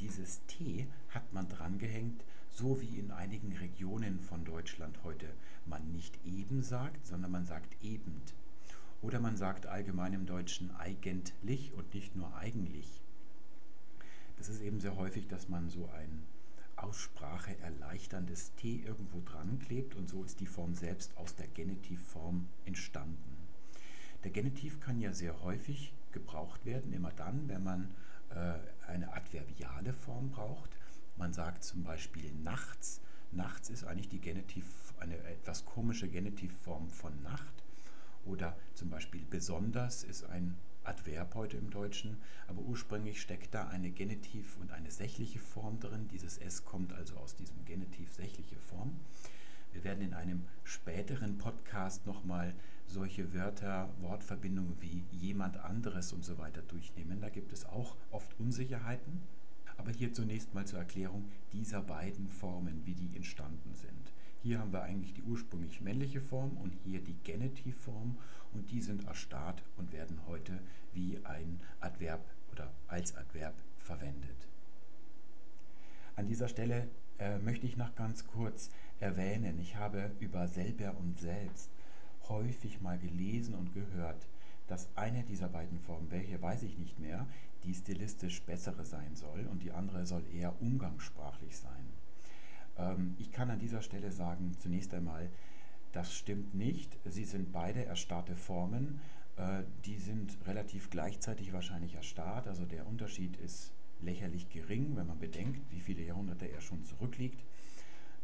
dieses 0.00 0.44
T 0.46 0.88
hat 1.10 1.32
man 1.32 1.48
drangehängt, 1.48 2.24
so 2.56 2.80
wie 2.80 2.98
in 2.98 3.10
einigen 3.10 3.52
Regionen 3.52 4.18
von 4.18 4.44
Deutschland 4.44 5.04
heute 5.04 5.28
man 5.66 5.92
nicht 5.92 6.18
eben 6.24 6.62
sagt, 6.62 7.06
sondern 7.06 7.30
man 7.30 7.44
sagt 7.44 7.76
ebend. 7.82 8.34
Oder 9.02 9.20
man 9.20 9.36
sagt 9.36 9.66
allgemein 9.66 10.14
im 10.14 10.24
Deutschen 10.24 10.74
eigentlich 10.76 11.74
und 11.74 11.92
nicht 11.92 12.16
nur 12.16 12.34
eigentlich. 12.34 13.02
Das 14.38 14.48
ist 14.48 14.62
eben 14.62 14.80
sehr 14.80 14.96
häufig, 14.96 15.28
dass 15.28 15.50
man 15.50 15.68
so 15.68 15.90
ein 15.90 16.22
Aussprache 16.76 17.58
erleichterndes 17.58 18.54
T 18.54 18.76
irgendwo 18.76 19.20
dran 19.20 19.58
klebt 19.58 19.94
und 19.94 20.08
so 20.08 20.24
ist 20.24 20.40
die 20.40 20.46
Form 20.46 20.74
selbst 20.74 21.14
aus 21.18 21.36
der 21.36 21.48
Genitivform 21.48 22.48
entstanden. 22.64 23.36
Der 24.24 24.30
Genitiv 24.30 24.80
kann 24.80 24.98
ja 24.98 25.12
sehr 25.12 25.42
häufig 25.42 25.94
gebraucht 26.12 26.64
werden, 26.64 26.94
immer 26.94 27.12
dann, 27.12 27.48
wenn 27.48 27.62
man 27.62 27.94
äh, 28.30 28.54
eine 28.86 29.12
adverbiale 29.12 29.92
Form 29.92 30.30
braucht. 30.30 30.75
Man 31.16 31.32
sagt 31.32 31.64
zum 31.64 31.82
Beispiel 31.82 32.32
nachts. 32.42 33.00
Nachts 33.32 33.70
ist 33.70 33.84
eigentlich 33.84 34.08
die 34.08 34.20
Genitiv, 34.20 34.66
eine 35.00 35.16
etwas 35.18 35.64
komische 35.64 36.08
Genitivform 36.08 36.90
von 36.90 37.22
Nacht. 37.22 37.64
Oder 38.24 38.56
zum 38.74 38.90
Beispiel 38.90 39.24
besonders 39.28 40.02
ist 40.02 40.24
ein 40.24 40.56
Adverb 40.84 41.34
heute 41.34 41.56
im 41.56 41.70
Deutschen, 41.70 42.18
aber 42.46 42.62
ursprünglich 42.62 43.20
steckt 43.20 43.54
da 43.54 43.68
eine 43.68 43.90
Genitiv- 43.90 44.56
und 44.60 44.70
eine 44.72 44.90
sächliche 44.90 45.38
Form 45.38 45.80
drin. 45.80 46.08
Dieses 46.08 46.38
S 46.38 46.64
kommt 46.64 46.92
also 46.92 47.16
aus 47.16 47.34
diesem 47.34 47.64
Genitiv 47.64 48.12
sächliche 48.12 48.56
Form. 48.56 48.92
Wir 49.72 49.84
werden 49.84 50.02
in 50.02 50.14
einem 50.14 50.42
späteren 50.64 51.38
Podcast 51.38 52.06
nochmal 52.06 52.54
solche 52.86 53.34
Wörter, 53.34 53.90
Wortverbindungen 54.00 54.76
wie 54.80 55.04
jemand 55.10 55.56
anderes 55.58 56.12
und 56.12 56.24
so 56.24 56.38
weiter 56.38 56.62
durchnehmen. 56.62 57.20
Da 57.20 57.28
gibt 57.28 57.52
es 57.52 57.66
auch 57.66 57.96
oft 58.10 58.38
Unsicherheiten. 58.38 59.22
Aber 59.76 59.90
hier 59.90 60.12
zunächst 60.12 60.54
mal 60.54 60.66
zur 60.66 60.78
Erklärung 60.78 61.28
dieser 61.52 61.82
beiden 61.82 62.28
Formen, 62.28 62.84
wie 62.84 62.94
die 62.94 63.14
entstanden 63.14 63.74
sind. 63.74 64.12
Hier 64.42 64.58
haben 64.60 64.72
wir 64.72 64.82
eigentlich 64.82 65.12
die 65.12 65.22
ursprünglich 65.22 65.80
männliche 65.80 66.20
Form 66.20 66.56
und 66.56 66.72
hier 66.84 67.00
die 67.00 67.16
Genitivform 67.24 68.16
und 68.52 68.70
die 68.70 68.80
sind 68.80 69.04
erstarrt 69.04 69.62
und 69.76 69.92
werden 69.92 70.20
heute 70.26 70.60
wie 70.92 71.18
ein 71.24 71.60
Adverb 71.80 72.24
oder 72.52 72.72
als 72.86 73.16
Adverb 73.16 73.54
verwendet. 73.78 74.48
An 76.14 76.26
dieser 76.26 76.48
Stelle 76.48 76.88
äh, 77.18 77.38
möchte 77.38 77.66
ich 77.66 77.76
noch 77.76 77.94
ganz 77.94 78.26
kurz 78.26 78.70
erwähnen, 79.00 79.58
ich 79.58 79.76
habe 79.76 80.12
über 80.20 80.48
selber 80.48 80.96
und 80.96 81.18
selbst 81.18 81.70
häufig 82.28 82.80
mal 82.80 82.98
gelesen 82.98 83.54
und 83.54 83.74
gehört, 83.74 84.26
dass 84.66 84.88
eine 84.96 85.22
dieser 85.22 85.48
beiden 85.48 85.78
Formen, 85.78 86.10
welche 86.10 86.40
weiß 86.40 86.62
ich 86.64 86.78
nicht 86.78 86.98
mehr, 86.98 87.26
die 87.64 87.74
stilistisch 87.74 88.42
bessere 88.42 88.84
sein 88.84 89.14
soll 89.14 89.46
und 89.50 89.62
die 89.62 89.72
andere 89.72 90.06
soll 90.06 90.24
eher 90.32 90.60
umgangssprachlich 90.60 91.56
sein. 91.56 91.86
Ähm, 92.78 93.14
ich 93.18 93.32
kann 93.32 93.50
an 93.50 93.58
dieser 93.58 93.82
Stelle 93.82 94.12
sagen, 94.12 94.52
zunächst 94.58 94.92
einmal, 94.94 95.30
das 95.92 96.14
stimmt 96.14 96.54
nicht. 96.54 96.98
Sie 97.04 97.24
sind 97.24 97.52
beide 97.52 97.84
erstarrte 97.84 98.36
Formen. 98.36 99.00
Äh, 99.36 99.62
die 99.84 99.98
sind 99.98 100.36
relativ 100.46 100.90
gleichzeitig 100.90 101.52
wahrscheinlich 101.52 101.94
erstarrt. 101.94 102.48
Also 102.48 102.64
der 102.64 102.86
Unterschied 102.86 103.36
ist 103.36 103.72
lächerlich 104.00 104.48
gering, 104.50 104.96
wenn 104.96 105.06
man 105.06 105.18
bedenkt, 105.18 105.70
wie 105.72 105.80
viele 105.80 106.02
Jahrhunderte 106.02 106.46
er 106.46 106.60
schon 106.60 106.84
zurückliegt. 106.84 107.42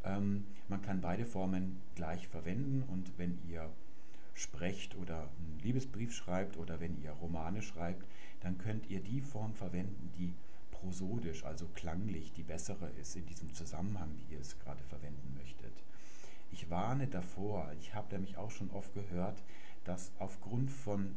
Ähm, 0.04 0.44
man 0.68 0.82
kann 0.82 1.00
beide 1.00 1.24
Formen 1.24 1.80
gleich 1.94 2.28
verwenden 2.28 2.82
und 2.82 3.16
wenn 3.18 3.38
ihr 3.48 3.70
sprecht 4.34 4.96
oder 4.96 5.28
einen 5.38 5.60
Liebesbrief 5.62 6.14
schreibt 6.14 6.56
oder 6.56 6.80
wenn 6.80 7.00
ihr 7.02 7.12
Romane 7.12 7.62
schreibt, 7.62 8.06
dann 8.40 8.58
könnt 8.58 8.88
ihr 8.90 9.00
die 9.00 9.20
Form 9.20 9.54
verwenden, 9.54 10.12
die 10.16 10.34
prosodisch, 10.70 11.44
also 11.44 11.66
klanglich, 11.74 12.32
die 12.32 12.42
bessere 12.42 12.88
ist 13.00 13.14
in 13.16 13.26
diesem 13.26 13.54
Zusammenhang, 13.54 14.10
wie 14.16 14.34
ihr 14.34 14.40
es 14.40 14.58
gerade 14.58 14.82
verwenden 14.84 15.36
möchtet. 15.38 15.72
Ich 16.50 16.68
warne 16.70 17.06
davor, 17.06 17.72
ich 17.80 17.94
habe 17.94 18.14
nämlich 18.14 18.36
auch 18.36 18.50
schon 18.50 18.70
oft 18.70 18.92
gehört, 18.94 19.42
dass 19.84 20.12
aufgrund 20.18 20.70
von 20.70 21.14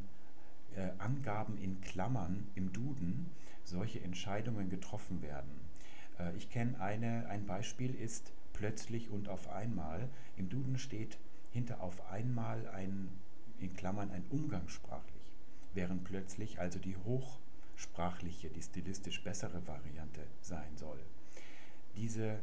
äh, 0.76 0.90
Angaben 0.98 1.58
in 1.58 1.82
Klammern 1.82 2.48
im 2.56 2.72
Duden 2.72 3.32
solche 3.64 4.02
Entscheidungen 4.02 4.70
getroffen 4.70 5.22
werden. 5.22 5.52
Äh, 6.20 6.36
ich 6.38 6.50
kenne 6.50 6.80
eine, 6.80 7.28
ein 7.28 7.46
Beispiel 7.46 7.94
ist 7.94 8.32
plötzlich 8.54 9.10
und 9.10 9.28
auf 9.28 9.50
einmal. 9.50 10.08
Im 10.38 10.50
Duden 10.50 10.78
steht 10.78 11.18
hinter 11.56 11.82
auf 11.82 12.06
einmal 12.12 12.68
ein, 12.68 13.08
in 13.60 13.74
Klammern 13.74 14.12
ein 14.12 14.26
umgangssprachlich, 14.30 15.32
während 15.74 16.04
plötzlich 16.04 16.60
also 16.60 16.80
die 16.80 16.98
hoch 16.98 17.40
sprachliche, 17.78 18.50
die 18.50 18.62
stilistisch 18.62 19.24
bessere 19.24 19.66
Variante 19.66 20.28
sein 20.42 20.76
soll. 20.76 21.00
Diese 21.96 22.40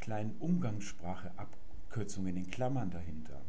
kleinen 0.00 0.36
Umgangssprache-Abkürzungen 0.40 2.36
in 2.36 2.50
Klammern 2.50 2.90
dahinter, 2.90 3.40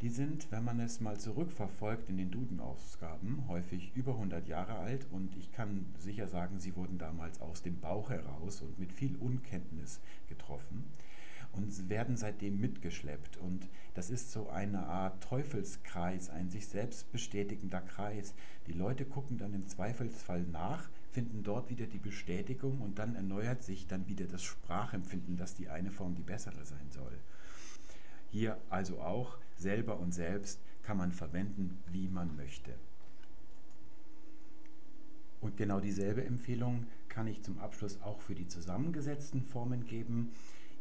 die 0.00 0.08
sind, 0.08 0.50
wenn 0.50 0.64
man 0.64 0.80
es 0.80 1.02
mal 1.02 1.20
zurückverfolgt 1.20 2.08
in 2.08 2.16
den 2.16 2.30
Duden-Ausgaben, 2.30 3.46
häufig 3.48 3.92
über 3.94 4.12
100 4.12 4.48
Jahre 4.48 4.76
alt 4.78 5.06
und 5.10 5.36
ich 5.36 5.52
kann 5.52 5.84
sicher 5.98 6.26
sagen, 6.26 6.58
sie 6.58 6.74
wurden 6.74 6.96
damals 6.96 7.38
aus 7.42 7.60
dem 7.60 7.78
Bauch 7.80 8.08
heraus 8.08 8.62
und 8.62 8.78
mit 8.78 8.94
viel 8.94 9.14
Unkenntnis 9.16 10.00
getroffen 10.26 10.90
werden 11.88 12.16
seitdem 12.16 12.60
mitgeschleppt. 12.60 13.36
Und 13.36 13.68
das 13.94 14.10
ist 14.10 14.32
so 14.32 14.48
eine 14.48 14.86
Art 14.86 15.22
Teufelskreis, 15.22 16.30
ein 16.30 16.50
sich 16.50 16.66
selbst 16.66 17.10
bestätigender 17.12 17.80
Kreis. 17.80 18.34
Die 18.66 18.72
Leute 18.72 19.04
gucken 19.04 19.38
dann 19.38 19.54
im 19.54 19.66
Zweifelsfall 19.66 20.42
nach, 20.42 20.88
finden 21.10 21.42
dort 21.42 21.70
wieder 21.70 21.86
die 21.86 21.98
Bestätigung 21.98 22.80
und 22.80 22.98
dann 22.98 23.14
erneuert 23.14 23.62
sich 23.62 23.86
dann 23.86 24.08
wieder 24.08 24.26
das 24.26 24.42
Sprachempfinden, 24.42 25.36
dass 25.36 25.54
die 25.54 25.68
eine 25.68 25.90
Form 25.90 26.14
die 26.14 26.22
bessere 26.22 26.64
sein 26.64 26.90
soll. 26.90 27.18
Hier 28.30 28.56
also 28.70 29.00
auch 29.00 29.38
selber 29.58 29.98
und 29.98 30.12
selbst 30.12 30.58
kann 30.82 30.96
man 30.96 31.12
verwenden, 31.12 31.82
wie 31.92 32.08
man 32.08 32.34
möchte. 32.36 32.74
Und 35.42 35.56
genau 35.56 35.80
dieselbe 35.80 36.24
Empfehlung 36.24 36.86
kann 37.08 37.26
ich 37.26 37.42
zum 37.42 37.58
Abschluss 37.58 38.00
auch 38.00 38.20
für 38.20 38.34
die 38.34 38.46
zusammengesetzten 38.46 39.42
Formen 39.42 39.84
geben. 39.84 40.30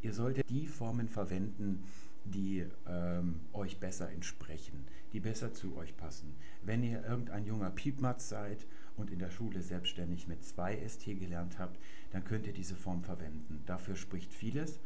Ihr 0.01 0.13
solltet 0.13 0.49
die 0.49 0.67
Formen 0.67 1.07
verwenden, 1.07 1.83
die 2.25 2.65
ähm, 2.87 3.41
euch 3.53 3.79
besser 3.79 4.09
entsprechen, 4.09 4.85
die 5.13 5.19
besser 5.19 5.53
zu 5.53 5.75
euch 5.77 5.95
passen. 5.97 6.35
Wenn 6.63 6.83
ihr 6.83 7.03
irgendein 7.05 7.45
junger 7.45 7.69
Piepmatz 7.69 8.29
seid 8.29 8.65
und 8.97 9.11
in 9.11 9.19
der 9.19 9.31
Schule 9.31 9.61
selbstständig 9.61 10.27
mit 10.27 10.43
zwei 10.43 10.77
ST 10.87 11.05
gelernt 11.05 11.59
habt, 11.59 11.79
dann 12.11 12.23
könnt 12.23 12.47
ihr 12.47 12.53
diese 12.53 12.75
Form 12.75 13.03
verwenden. 13.03 13.63
Dafür 13.65 13.95
spricht 13.95 14.33
vieles. 14.33 14.79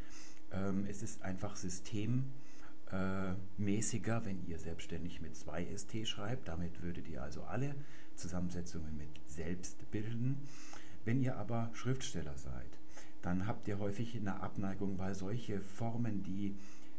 Ähm, 0.52 0.86
es 0.88 1.02
ist 1.02 1.22
einfach 1.22 1.56
systemmäßiger, 1.56 4.24
wenn 4.24 4.46
ihr 4.46 4.58
selbstständig 4.58 5.20
mit 5.20 5.36
zwei 5.36 5.66
ST 5.76 6.06
schreibt. 6.06 6.48
Damit 6.48 6.82
würdet 6.82 7.08
ihr 7.08 7.22
also 7.22 7.42
alle 7.42 7.74
Zusammensetzungen 8.14 8.96
mit 8.96 9.10
selbst 9.26 9.90
bilden. 9.90 10.38
Wenn 11.04 11.20
ihr 11.20 11.36
aber 11.36 11.70
Schriftsteller 11.74 12.36
seid, 12.36 12.75
dann 13.26 13.48
habt 13.48 13.66
ihr 13.66 13.80
häufig 13.80 14.16
eine 14.16 14.40
Abneigung, 14.40 14.98
weil 14.98 15.16
solche 15.16 15.60
Formen, 15.60 16.22
die 16.22 16.56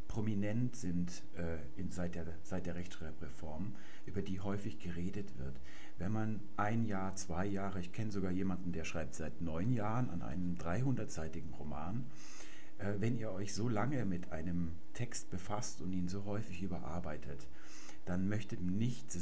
prominent 0.10 0.76
sind 0.76 1.24
äh, 1.38 1.60
in, 1.80 1.90
seit, 1.90 2.16
der, 2.16 2.26
seit 2.44 2.66
der 2.66 2.76
Rechtschreibreform, 2.76 3.74
über 4.06 4.22
die 4.22 4.42
häufig 4.42 4.78
geredet 4.78 5.38
wird. 5.38 5.56
Wenn 5.98 6.12
man 6.12 6.42
ein 6.58 6.84
Jahr, 6.84 7.16
zwei 7.16 7.46
Jahre, 7.46 7.80
ich 7.80 7.94
kenne 7.94 8.12
sogar 8.12 8.32
jemanden, 8.32 8.74
der 8.74 8.84
schreibt 8.84 9.16
seit 9.16 9.42
neun 9.42 9.72
Jahren 9.72 10.10
an 10.10 10.22
einem 10.22 10.56
300-seitigen 10.56 11.54
Roman, 11.54 12.06
äh, 12.80 12.96
wenn 13.00 13.18
ihr 13.18 13.32
euch 13.32 13.54
so 13.54 13.70
lange 13.70 14.04
mit 14.04 14.34
einem 14.34 14.74
Text 14.96 15.30
befasst 15.30 15.80
und 15.80 15.94
ihn 15.94 16.10
so 16.10 16.26
häufig 16.26 16.62
überarbeitet, 16.62 17.48
dann 18.04 18.28
möchtet 18.28 18.62
nicht 18.62 19.18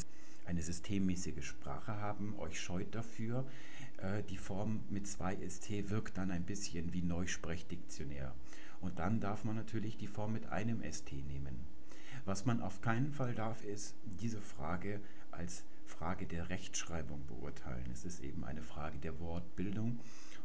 eine 0.46 0.64
systemmäßige 0.64 1.46
Sprache 1.46 1.98
haben, 2.02 2.34
euch 2.40 2.60
scheut 2.60 2.96
dafür, 2.96 3.46
äh, 3.98 4.24
die 4.24 4.38
Form 4.38 4.82
mit 4.90 5.08
zwei 5.08 5.38
ST 5.48 5.90
wirkt 5.90 6.18
dann 6.18 6.32
ein 6.32 6.44
bisschen 6.44 6.94
wie 6.94 7.02
Neusprechdiktionär. 7.02 8.34
Und 8.82 9.00
dann 9.00 9.20
darf 9.20 9.44
man 9.44 9.56
natürlich 9.56 9.98
die 9.98 10.08
Form 10.08 10.34
mit 10.34 10.48
einem 10.48 10.82
ST 10.90 11.12
nehmen. 11.12 11.66
Was 12.25 12.46
man 12.46 12.62
auf 12.62 12.82
keinen 12.82 13.12
Fall 13.12 13.36
darf, 13.36 13.64
ist 13.64 13.96
diese 14.20 14.42
Frage 14.42 15.00
als 15.32 15.64
Frage 15.86 16.25
der 16.25 16.50
Rechtschreibung 16.50 17.25
beurteilen. 17.28 17.90
Es 17.92 18.06
ist 18.06 18.20
eben 18.22 18.44
eine 18.44 18.64
Frage 18.64 18.98
der 18.98 19.20
Wortbildung 19.20 20.00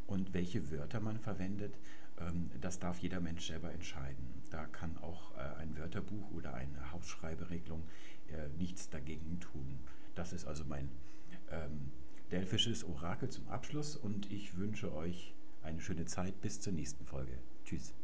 und 0.07 0.35
welche 0.35 0.71
Wörter 0.71 1.01
man 1.01 1.19
verwendet, 1.19 1.79
ähm, 2.19 2.51
das 2.61 2.79
darf 2.79 2.99
jeder 2.99 3.21
Mensch 3.21 3.47
selber 3.47 3.73
entscheiden. 3.73 4.43
Da 4.51 4.67
kann 4.67 4.97
auch 4.99 5.37
äh, 5.37 5.61
ein 5.61 5.77
Wörterbuch 5.77 6.31
oder 6.33 6.55
eine 6.55 6.93
Hausschreiberegelung 6.93 7.83
äh, 8.29 8.49
nichts 8.59 8.91
dagegen 8.91 9.41
tun. 9.41 9.79
Das 10.15 10.33
ist 10.33 10.47
also 10.47 10.65
mein 10.65 10.89
ähm, 11.51 11.91
delphisches 12.31 12.85
Orakel 12.85 13.29
zum 13.29 13.49
Abschluss 13.49 13.97
und 13.97 14.31
ich 14.31 14.57
wünsche 14.57 14.95
euch 14.95 15.35
eine 15.63 15.81
schöne 15.81 16.07
Zeit 16.07 16.41
bis 16.41 16.61
zur 16.61 16.73
nächsten 16.73 17.05
Folge. 17.05 17.39
Tschüss. 17.65 17.95